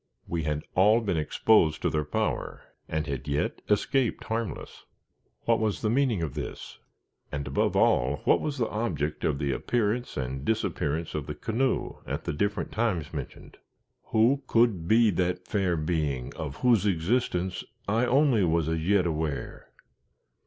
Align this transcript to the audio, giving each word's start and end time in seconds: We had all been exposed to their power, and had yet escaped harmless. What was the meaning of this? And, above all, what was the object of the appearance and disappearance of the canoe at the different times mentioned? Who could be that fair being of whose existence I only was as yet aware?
We 0.27 0.41
had 0.45 0.63
all 0.73 0.99
been 1.01 1.15
exposed 1.17 1.83
to 1.83 1.91
their 1.91 2.03
power, 2.03 2.63
and 2.89 3.05
had 3.05 3.27
yet 3.27 3.61
escaped 3.69 4.23
harmless. 4.23 4.83
What 5.45 5.59
was 5.59 5.83
the 5.83 5.91
meaning 5.91 6.23
of 6.23 6.33
this? 6.33 6.79
And, 7.31 7.45
above 7.45 7.75
all, 7.75 8.21
what 8.25 8.41
was 8.41 8.57
the 8.57 8.67
object 8.69 9.23
of 9.23 9.37
the 9.37 9.51
appearance 9.51 10.17
and 10.17 10.43
disappearance 10.43 11.13
of 11.13 11.27
the 11.27 11.35
canoe 11.35 11.97
at 12.07 12.23
the 12.23 12.33
different 12.33 12.71
times 12.71 13.13
mentioned? 13.13 13.57
Who 14.05 14.41
could 14.47 14.87
be 14.87 15.11
that 15.11 15.45
fair 15.45 15.77
being 15.77 16.33
of 16.33 16.55
whose 16.55 16.87
existence 16.87 17.63
I 17.87 18.07
only 18.07 18.43
was 18.43 18.67
as 18.69 18.81
yet 18.83 19.05
aware? 19.05 19.69